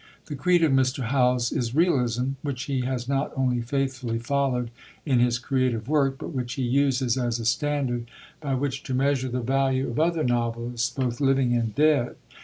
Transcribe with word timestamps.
The 0.25 0.35
creed 0.35 0.63
of 0.63 0.71
Mr. 0.71 1.03
Howells 1.09 1.51
is 1.51 1.75
realism, 1.75 2.29
which 2.41 2.63
he 2.63 2.79
has 2.81 3.07
not 3.07 3.31
only 3.35 3.61
faithfully 3.61 4.17
followed 4.17 4.71
in 5.05 5.19
his 5.19 5.37
creative 5.37 5.87
work, 5.87 6.17
but 6.17 6.33
which 6.33 6.55
he 6.55 6.63
uses 6.63 7.19
as 7.19 7.39
a 7.39 7.45
standard 7.45 8.09
by 8.39 8.55
which 8.55 8.81
to 8.85 8.95
measure 8.95 9.29
the 9.29 9.41
value 9.41 9.87
of 9.91 9.99
other 9.99 10.23
novelists, 10.23 10.89
both 10.89 11.21
living 11.21 11.53
and 11.53 11.75
dead. 11.75 12.15